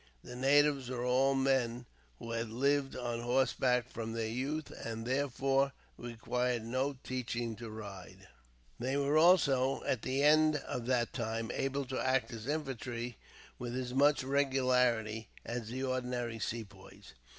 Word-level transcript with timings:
The 0.23 0.35
natives 0.35 0.89
were 0.89 1.05
all 1.05 1.35
men 1.35 1.85
who 2.17 2.31
had 2.31 2.49
lived 2.49 2.95
on 2.95 3.19
horseback 3.19 3.87
from 3.91 4.13
their 4.13 4.25
youth, 4.27 4.71
and 4.71 5.05
therefore 5.05 5.73
required 5.95 6.65
no 6.65 6.93
teaching 7.03 7.55
to 7.57 7.69
ride. 7.69 8.27
They 8.79 8.97
were 8.97 9.15
also, 9.19 9.83
at 9.83 10.01
the 10.01 10.23
end 10.23 10.55
of 10.55 10.87
that 10.87 11.13
time, 11.13 11.51
able 11.51 11.85
to 11.85 11.99
act 12.01 12.33
as 12.33 12.47
infantry, 12.47 13.19
with 13.59 13.75
as 13.77 13.93
much 13.93 14.23
regularity 14.23 15.29
as 15.45 15.67
the 15.67 15.83
ordinary 15.83 16.39
Sepoys. 16.39 17.13